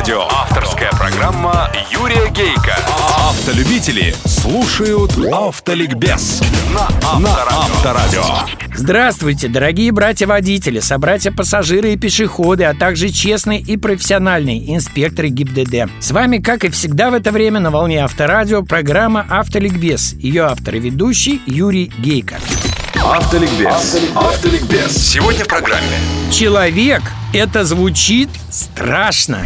Авторадио. 0.00 0.28
Авторская 0.30 0.90
программа 0.92 1.70
Юрия 1.90 2.30
Гейка. 2.30 2.74
Автолюбители 3.18 4.14
слушают 4.24 5.12
Автоликбез 5.30 6.40
на 6.72 6.88
Авторадио. 7.06 8.24
Здравствуйте, 8.74 9.48
дорогие 9.48 9.92
братья-водители, 9.92 10.80
собратья-пассажиры 10.80 11.92
и 11.92 11.96
пешеходы, 11.98 12.64
а 12.64 12.72
также 12.72 13.10
честные 13.10 13.60
и 13.60 13.76
профессиональные 13.76 14.74
инспекторы 14.74 15.28
ГИБДД. 15.28 15.90
С 16.00 16.12
вами, 16.12 16.38
как 16.38 16.64
и 16.64 16.70
всегда 16.70 17.10
в 17.10 17.14
это 17.14 17.30
время, 17.30 17.60
на 17.60 17.70
волне 17.70 18.02
Авторадио 18.02 18.62
программа 18.62 19.26
«Автоликбез». 19.28 20.14
Ее 20.14 20.44
автор 20.44 20.76
и 20.76 20.80
ведущий 20.80 21.42
Юрий 21.44 21.92
Гейко. 21.98 22.36
Автоликбез. 23.04 23.98
Автоликбез. 24.14 24.96
Сегодня 24.96 25.44
в 25.44 25.48
программе 25.48 25.98
Человек– 26.32 27.02
это 27.34 27.64
звучит 27.64 28.30
страшно. 28.50 29.44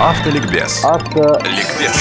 Автоликбез. 0.00 0.82
Автоликбез. 0.82 1.92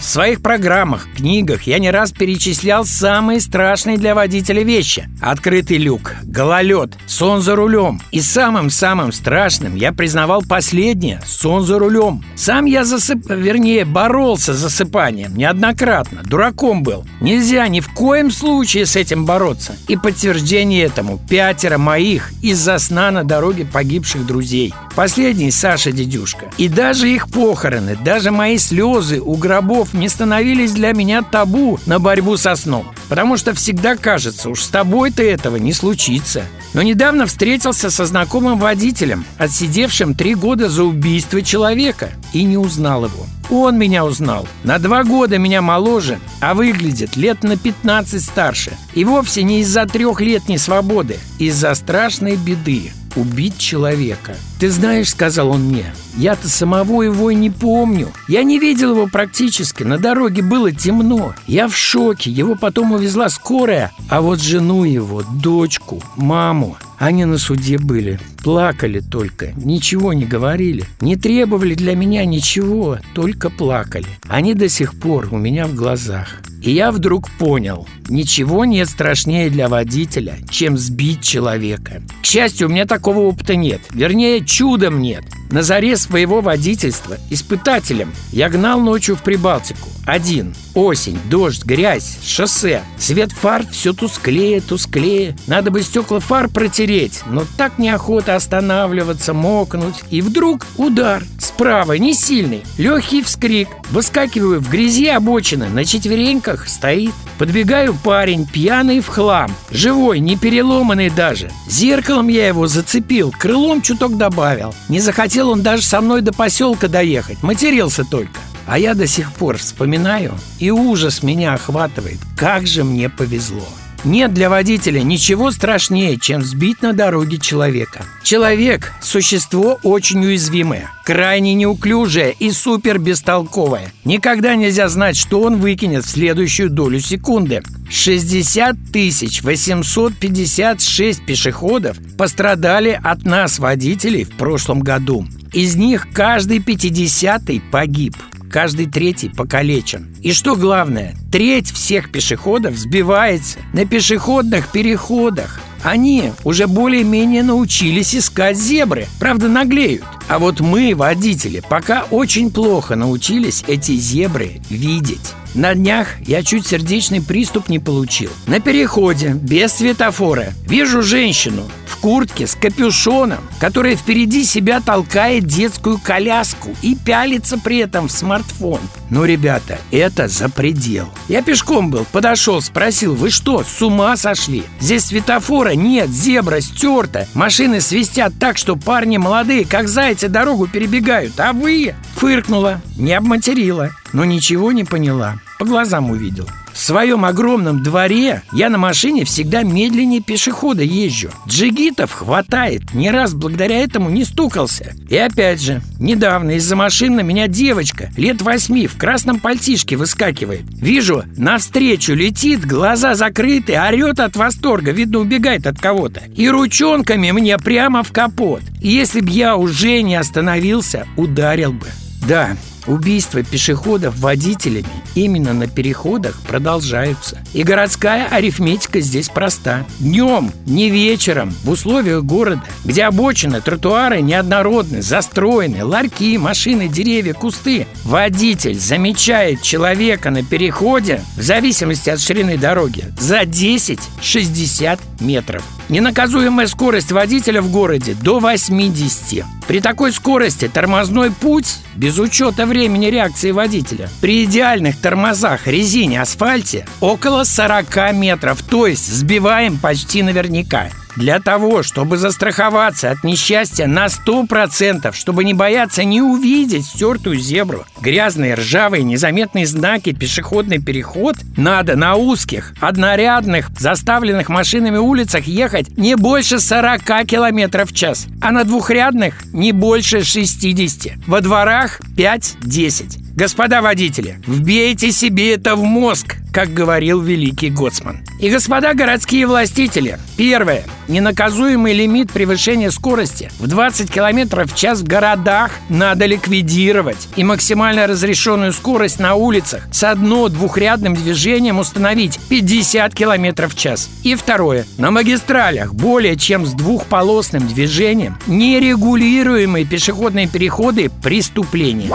В 0.00 0.04
своих 0.04 0.42
программах, 0.42 1.06
книгах 1.16 1.62
я 1.62 1.78
не 1.78 1.92
раз 1.92 2.10
перечислял 2.10 2.84
самые 2.84 3.40
страшные 3.40 3.98
для 3.98 4.16
водителя 4.16 4.64
вещи. 4.64 5.08
Открытый 5.22 5.76
люк, 5.78 6.16
гололед, 6.24 6.94
сон 7.06 7.42
за 7.42 7.54
рулем. 7.54 8.00
И 8.10 8.20
самым-самым 8.20 9.12
страшным 9.12 9.76
я 9.76 9.92
признавал 9.92 10.42
последнее– 10.42 11.22
сон 11.24 11.64
за 11.64 11.78
рулем. 11.78 12.24
Сам 12.34 12.64
я 12.64 12.84
засып... 12.84 13.30
вернее, 13.30 13.84
боролся 13.84 14.52
с 14.52 14.58
засыпанием 14.58 15.36
неоднократно. 15.36 16.22
Дураком 16.24 16.82
был. 16.82 17.06
Нельзя 17.20 17.68
ни 17.68 17.78
в 17.78 17.88
коем 17.94 18.32
случае 18.32 18.86
с 18.86 18.96
этим 18.96 19.24
бороться. 19.24 19.76
И 19.86 19.96
подтверждение 19.96 20.82
этому– 20.82 21.20
пятеро 21.30 21.78
моих 21.78 22.32
из-за 22.42 22.78
сна 22.78 23.12
на 23.12 23.22
дороге 23.22 23.64
погибших 23.64 24.26
друзей. 24.26 24.74
Последний– 24.96 25.50
Саша 25.52 25.92
Дедюшка. 25.92 26.50
И 26.56 26.68
даже 26.68 27.10
их 27.10 27.28
похороны, 27.28 27.98
даже 28.02 28.30
мои 28.30 28.56
слезы 28.56 29.20
у 29.20 29.36
гробов 29.36 29.92
не 29.92 30.08
становились 30.08 30.72
для 30.72 30.94
меня 30.94 31.20
табу 31.20 31.78
на 31.84 31.98
борьбу 31.98 32.38
со 32.38 32.56
сном. 32.56 32.90
Потому 33.10 33.36
что 33.36 33.52
всегда 33.52 33.96
кажется, 33.96 34.48
уж 34.48 34.62
с 34.62 34.68
тобой-то 34.68 35.22
этого 35.22 35.56
не 35.56 35.74
случится. 35.74 36.44
Но 36.72 36.80
недавно 36.80 37.26
встретился 37.26 37.90
со 37.90 38.06
знакомым 38.06 38.58
водителем, 38.58 39.26
отсидевшим 39.36 40.14
три 40.14 40.34
года 40.34 40.70
за 40.70 40.84
убийство 40.84 41.42
человека, 41.42 42.12
и 42.32 42.44
не 42.44 42.56
узнал 42.56 43.04
его. 43.04 43.26
Он 43.50 43.78
меня 43.78 44.02
узнал. 44.02 44.48
На 44.64 44.78
два 44.78 45.04
года 45.04 45.36
меня 45.36 45.60
моложе, 45.60 46.18
а 46.40 46.54
выглядит 46.54 47.16
лет 47.16 47.42
на 47.42 47.58
15 47.58 48.22
старше. 48.22 48.72
И 48.94 49.04
вовсе 49.04 49.42
не 49.42 49.60
из-за 49.60 49.84
трехлетней 49.84 50.58
свободы, 50.58 51.18
из-за 51.38 51.74
страшной 51.74 52.36
беды 52.36 52.92
убить 53.16 53.58
человека. 53.58 54.36
«Ты 54.58 54.70
знаешь,— 54.70 55.10
сказал 55.10 55.50
он 55.50 55.64
мне,— 55.64 55.92
я-то 56.16 56.48
самого 56.48 57.02
его 57.02 57.30
и 57.30 57.34
не 57.34 57.50
помню. 57.50 58.08
Я 58.28 58.42
не 58.42 58.58
видел 58.58 58.92
его 58.92 59.06
практически, 59.06 59.82
на 59.82 59.98
дороге 59.98 60.42
было 60.42 60.72
темно. 60.72 61.34
Я 61.46 61.68
в 61.68 61.76
шоке, 61.76 62.30
его 62.30 62.54
потом 62.54 62.92
увезла 62.92 63.28
скорая, 63.28 63.92
а 64.08 64.20
вот 64.20 64.40
жену 64.40 64.84
его, 64.84 65.22
дочку, 65.22 66.02
маму, 66.16 66.76
они 66.98 67.26
на 67.26 67.36
суде 67.36 67.78
были, 67.78 68.18
плакали 68.42 69.00
только, 69.00 69.52
ничего 69.56 70.12
не 70.14 70.24
говорили, 70.24 70.84
не 71.00 71.16
требовали 71.16 71.74
для 71.74 71.94
меня 71.94 72.24
ничего, 72.24 72.98
только 73.14 73.50
плакали. 73.50 74.06
Они 74.28 74.54
до 74.54 74.68
сих 74.68 74.98
пор 74.98 75.28
у 75.30 75.36
меня 75.36 75.66
в 75.66 75.74
глазах. 75.74 76.40
И 76.62 76.70
я 76.70 76.90
вдруг 76.90 77.30
понял, 77.38 77.86
ничего 78.08 78.64
нет 78.64 78.88
страшнее 78.88 79.50
для 79.50 79.68
водителя, 79.68 80.38
чем 80.50 80.76
сбить 80.76 81.22
человека. 81.22 82.02
К 82.22 82.26
счастью, 82.26 82.68
у 82.68 82.70
меня 82.70 82.86
такого 82.86 83.20
опыта 83.20 83.56
нет, 83.56 83.80
вернее, 83.90 84.44
чудом 84.44 85.00
нет. 85.00 85.24
На 85.50 85.62
заре 85.62 85.96
своего 85.96 86.40
водительства 86.40 87.18
испытателем 87.30 88.12
я 88.32 88.48
гнал 88.48 88.80
ночью 88.80 89.16
в 89.16 89.22
Прибалтику. 89.22 89.88
Один. 90.06 90.54
Осень, 90.74 91.18
дождь, 91.28 91.64
грязь, 91.64 92.18
шоссе. 92.24 92.82
Свет 92.96 93.32
фар 93.32 93.66
все 93.70 93.92
тусклее, 93.92 94.60
тусклее. 94.60 95.36
Надо 95.48 95.72
бы 95.72 95.82
стекла 95.82 96.20
фар 96.20 96.48
протереть, 96.48 97.22
но 97.28 97.44
так 97.56 97.78
неохота 97.78 98.36
останавливаться, 98.36 99.34
мокнуть. 99.34 100.04
И 100.10 100.20
вдруг 100.20 100.64
удар. 100.76 101.24
Справа, 101.40 101.94
не 101.94 102.14
сильный. 102.14 102.62
Легкий 102.78 103.22
вскрик. 103.22 103.68
Выскакиваю 103.90 104.60
в 104.60 104.70
грязи 104.70 105.08
обочины, 105.08 105.68
на 105.68 105.84
четвереньках 105.84 106.68
стоит. 106.68 107.14
Подбегаю 107.38 107.94
парень, 107.94 108.46
пьяный 108.46 109.00
в 109.00 109.08
хлам. 109.08 109.50
Живой, 109.70 110.20
не 110.20 110.36
переломанный 110.36 111.10
даже. 111.10 111.50
Зеркалом 111.68 112.28
я 112.28 112.48
его 112.48 112.66
зацепил, 112.66 113.32
крылом 113.36 113.82
чуток 113.82 114.16
добавил. 114.16 114.74
Не 114.88 115.00
захотел 115.00 115.35
он 115.44 115.62
даже 115.62 115.82
со 115.82 116.00
мной 116.00 116.22
до 116.22 116.32
поселка 116.32 116.88
доехать. 116.88 117.42
Матерился 117.42 118.04
только. 118.04 118.40
А 118.66 118.78
я 118.78 118.94
до 118.94 119.06
сих 119.06 119.32
пор 119.32 119.58
вспоминаю, 119.58 120.34
и 120.58 120.70
ужас 120.70 121.22
меня 121.22 121.54
охватывает. 121.54 122.18
Как 122.36 122.66
же 122.66 122.82
мне 122.82 123.08
повезло. 123.08 123.66
Нет 124.04 124.32
для 124.32 124.48
водителя 124.48 125.00
ничего 125.02 125.50
страшнее, 125.50 126.18
чем 126.18 126.42
сбить 126.42 126.82
на 126.82 126.92
дороге 126.92 127.38
человека. 127.38 128.04
Человек– 128.22 128.92
существо 129.02 129.78
очень 129.82 130.24
уязвимое, 130.24 130.90
крайне 131.04 131.54
неуклюжее 131.54 132.34
и 132.38 132.50
супер 132.50 132.98
бестолковое. 132.98 133.92
Никогда 134.04 134.54
нельзя 134.54 134.88
знать, 134.88 135.16
что 135.16 135.40
он 135.40 135.58
выкинет 135.58 136.04
в 136.04 136.10
следующую 136.10 136.70
долю 136.70 137.00
секунды. 137.00 137.62
60 137.90 138.76
тысяч 138.92 139.42
856 139.42 141.24
пешеходов 141.24 141.96
пострадали 142.16 142.98
от 143.02 143.24
нас, 143.24 143.58
водителей, 143.58 144.24
в 144.24 144.32
прошлом 144.32 144.80
году. 144.80 145.26
Из 145.52 145.76
них 145.76 146.08
каждый 146.12 146.60
пятидесятый 146.60 147.62
погиб 147.72 148.14
каждый 148.56 148.86
третий 148.86 149.28
покалечен. 149.28 150.16
И 150.22 150.32
что 150.32 150.56
главное, 150.56 151.14
треть 151.30 151.70
всех 151.70 152.10
пешеходов 152.10 152.74
сбивается 152.74 153.58
на 153.74 153.84
пешеходных 153.84 154.72
переходах. 154.72 155.60
Они 155.82 156.32
уже 156.42 156.66
более-менее 156.66 157.42
научились 157.42 158.16
искать 158.16 158.56
зебры, 158.56 159.08
правда 159.20 159.48
наглеют. 159.48 160.04
А 160.26 160.38
вот 160.38 160.60
мы, 160.60 160.94
водители, 160.96 161.62
пока 161.68 162.04
очень 162.10 162.50
плохо 162.50 162.96
научились 162.96 163.62
эти 163.66 163.92
зебры 163.92 164.62
видеть. 164.70 165.34
На 165.54 165.74
днях 165.74 166.08
я 166.26 166.42
чуть 166.42 166.66
сердечный 166.66 167.20
приступ 167.20 167.68
не 167.68 167.78
получил. 167.78 168.30
На 168.46 168.60
переходе, 168.60 169.34
без 169.34 169.74
светофора, 169.74 170.54
вижу 170.66 171.02
женщину 171.02 171.64
куртке 172.06 172.46
с 172.46 172.54
капюшоном, 172.54 173.40
которая 173.58 173.96
впереди 173.96 174.44
себя 174.44 174.80
толкает 174.80 175.42
детскую 175.42 175.98
коляску 175.98 176.70
и 176.80 176.94
пялится 176.94 177.58
при 177.58 177.78
этом 177.78 178.06
в 178.06 178.12
смартфон. 178.12 178.78
Ну, 179.10 179.24
ребята, 179.24 179.80
это 179.90 180.28
за 180.28 180.48
предел. 180.48 181.08
Я 181.26 181.42
пешком 181.42 181.90
был, 181.90 182.06
подошел, 182.12 182.62
спросил, 182.62 183.16
вы 183.16 183.30
что, 183.30 183.64
с 183.64 183.82
ума 183.82 184.16
сошли? 184.16 184.62
Здесь 184.78 185.06
светофора 185.06 185.70
нет, 185.70 186.08
зебра 186.08 186.60
стерта. 186.60 187.26
Машины 187.34 187.80
свистят 187.80 188.34
так, 188.38 188.56
что 188.56 188.76
парни 188.76 189.16
молодые, 189.16 189.64
как 189.64 189.88
зайцы, 189.88 190.28
дорогу 190.28 190.68
перебегают. 190.68 191.40
А 191.40 191.52
вы? 191.52 191.96
Фыркнула, 192.18 192.80
не 192.96 193.14
обматерила, 193.14 193.90
но 194.12 194.24
ничего 194.24 194.70
не 194.70 194.84
поняла. 194.84 195.40
По 195.58 195.64
глазам 195.64 196.12
увидел. 196.12 196.48
В 196.76 196.78
своем 196.78 197.24
огромном 197.24 197.82
дворе 197.82 198.42
я 198.52 198.68
на 198.68 198.76
машине 198.76 199.24
всегда 199.24 199.62
медленнее 199.62 200.20
пешехода 200.20 200.82
езжу. 200.82 201.30
Джигитов 201.48 202.12
хватает, 202.12 202.92
не 202.92 203.10
раз 203.10 203.32
благодаря 203.32 203.78
этому 203.78 204.10
не 204.10 204.26
стукался. 204.26 204.94
И 205.08 205.16
опять 205.16 205.62
же, 205.62 205.80
недавно 205.98 206.50
из-за 206.56 206.76
машин 206.76 207.16
на 207.16 207.20
меня 207.20 207.48
девочка 207.48 208.10
лет 208.18 208.42
восьми 208.42 208.86
в 208.88 208.98
красном 208.98 209.40
пальтишке 209.40 209.96
выскакивает. 209.96 210.64
Вижу, 210.68 211.24
навстречу 211.38 212.12
летит, 212.12 212.66
глаза 212.66 213.14
закрыты, 213.14 213.80
орет 213.80 214.20
от 214.20 214.36
восторга, 214.36 214.90
видно 214.90 215.20
убегает 215.20 215.66
от 215.66 215.78
кого-то. 215.78 216.24
И 216.36 216.46
ручонками 216.46 217.30
мне 217.30 217.56
прямо 217.56 218.02
в 218.02 218.12
капот. 218.12 218.60
Если 218.82 219.22
б 219.22 219.30
я 219.30 219.56
уже 219.56 220.02
не 220.02 220.16
остановился, 220.16 221.06
ударил 221.16 221.72
бы. 221.72 221.86
Да, 222.28 222.54
Убийства 222.86 223.42
пешеходов 223.42 224.18
водителями 224.18 224.86
именно 225.14 225.52
на 225.52 225.66
переходах 225.66 226.40
продолжаются. 226.42 227.38
И 227.52 227.62
городская 227.62 228.28
арифметика 228.28 229.00
здесь 229.00 229.28
проста. 229.28 229.84
Днем, 229.98 230.52
не 230.66 230.90
вечером, 230.90 231.54
в 231.64 231.70
условиях 231.70 232.22
города, 232.24 232.62
где 232.84 233.04
обочины, 233.04 233.60
тротуары 233.60 234.20
неоднородны, 234.20 235.02
застроены, 235.02 235.84
ларьки, 235.84 236.38
машины, 236.38 236.88
деревья, 236.88 237.32
кусты, 237.32 237.86
водитель 238.04 238.78
замечает 238.78 239.62
человека 239.62 240.30
на 240.30 240.42
переходе, 240.42 241.22
в 241.36 241.42
зависимости 241.42 242.10
от 242.10 242.20
ширины 242.20 242.56
дороги, 242.56 243.04
за 243.18 243.42
10-60 243.42 245.00
метров. 245.20 245.64
Ненаказуемая 245.88 246.66
скорость 246.66 247.12
водителя 247.12 247.62
в 247.62 247.70
городе 247.70 248.14
до 248.14 248.40
80. 248.40 249.44
При 249.68 249.80
такой 249.80 250.12
скорости 250.12 250.68
тормозной 250.68 251.30
путь, 251.30 251.78
без 251.94 252.18
учета 252.18 252.66
времени 252.66 253.06
реакции 253.06 253.52
водителя, 253.52 254.08
при 254.20 254.44
идеальных 254.44 255.00
тормозах, 255.00 255.66
резине, 255.66 256.20
асфальте, 256.20 256.86
около 257.00 257.44
40 257.44 258.12
метров, 258.14 258.62
то 258.62 258.86
есть 258.86 259.06
сбиваем 259.06 259.78
почти 259.78 260.22
наверняка. 260.22 260.90
Для 261.16 261.40
того, 261.40 261.82
чтобы 261.82 262.18
застраховаться 262.18 263.10
от 263.10 263.24
несчастья 263.24 263.86
на 263.86 264.06
100%, 264.06 265.14
чтобы 265.14 265.44
не 265.44 265.54
бояться 265.54 266.04
не 266.04 266.20
увидеть 266.20 266.84
стертую 266.84 267.38
зебру, 267.38 267.86
грязные, 268.00 268.54
ржавые, 268.54 269.02
незаметные 269.02 269.66
знаки, 269.66 270.12
пешеходный 270.12 270.78
переход, 270.78 271.36
надо 271.56 271.96
на 271.96 272.16
узких, 272.16 272.74
однорядных, 272.80 273.70
заставленных 273.78 274.50
машинами 274.50 274.98
улицах 274.98 275.46
ехать 275.46 275.96
не 275.96 276.16
больше 276.16 276.60
40 276.60 277.02
км 277.26 277.86
в 277.86 277.94
час, 277.94 278.26
а 278.42 278.52
на 278.52 278.64
двухрядных 278.64 279.46
не 279.54 279.72
больше 279.72 280.22
60. 280.22 281.14
Во 281.26 281.40
дворах 281.40 282.00
5-10. 282.16 283.26
Господа 283.36 283.82
водители, 283.82 284.38
вбейте 284.46 285.12
себе 285.12 285.54
это 285.54 285.76
в 285.76 285.82
мозг, 285.82 286.36
как 286.54 286.72
говорил 286.72 287.20
великий 287.20 287.68
Гоцман. 287.68 288.20
И 288.40 288.48
господа 288.48 288.94
городские 288.94 289.46
властители, 289.46 290.18
первое. 290.38 290.84
Ненаказуемый 291.08 291.94
лимит 291.94 292.32
превышения 292.32 292.90
скорости 292.90 293.50
в 293.58 293.66
20 293.66 294.10
км 294.10 294.64
в 294.66 294.74
час 294.74 295.00
в 295.00 295.04
городах 295.04 295.70
надо 295.88 296.26
ликвидировать 296.26 297.28
и 297.36 297.44
максимально 297.44 298.06
разрешенную 298.06 298.72
скорость 298.72 299.20
на 299.20 299.34
улицах 299.34 299.86
с 299.92 300.02
одно-двухрядным 300.04 301.14
движением 301.14 301.78
установить 301.78 302.40
50 302.48 303.14
км 303.14 303.68
в 303.68 303.76
час. 303.76 304.10
И 304.22 304.34
второе. 304.34 304.86
На 304.98 305.10
магистралях 305.10 305.94
более 305.94 306.36
чем 306.36 306.66
с 306.66 306.72
двухполосным 306.72 307.66
движением 307.68 308.38
нерегулируемые 308.46 309.84
пешеходные 309.84 310.48
переходы– 310.48 311.10
преступление. 311.22 312.10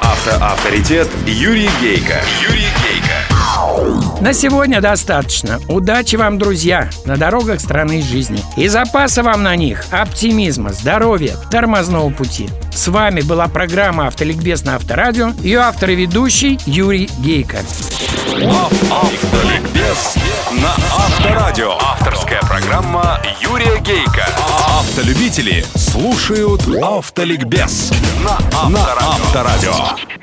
Автоавторитет 0.00 1.08
Юрий 1.26 1.70
Гейко. 1.80 2.20
Юрий. 2.48 2.75
На 4.20 4.32
сегодня 4.32 4.80
достаточно. 4.80 5.60
Удачи 5.68 6.16
вам, 6.16 6.38
друзья, 6.38 6.88
на 7.04 7.16
дорогах 7.16 7.60
страны 7.60 8.00
жизни. 8.00 8.42
И 8.56 8.66
запаса 8.68 9.22
вам 9.22 9.42
на 9.42 9.54
них 9.56 9.84
оптимизма, 9.90 10.72
здоровья, 10.72 11.36
тормозного 11.50 12.08
пути. 12.10 12.48
С 12.72 12.88
вами 12.88 13.20
была 13.20 13.46
программа 13.46 14.06
«Автоликбез» 14.06 14.64
на 14.64 14.76
Авторадио. 14.76 15.32
Ее 15.42 15.60
автор 15.60 15.90
и 15.90 15.94
ведущий 15.94 16.58
Юрий 16.64 17.10
Гейко. 17.18 17.58
Автоликбез 18.90 20.16
на 20.52 20.72
Авторадио. 20.96 21.72
Авторская 21.78 22.40
программа 22.40 23.20
Юрия 23.40 23.78
Гейка. 23.80 24.26
Автолюбители 24.78 25.64
слушают 25.74 26.62
Автоликбез 26.82 27.92
на 28.24 28.38
Авторадио. 28.52 30.15